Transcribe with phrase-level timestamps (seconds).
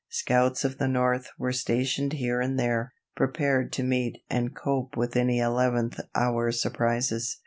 [0.09, 5.15] Scouts of the North were stationed here and there, prepared to meet and cope with
[5.15, 7.37] any eleventh hour surprises.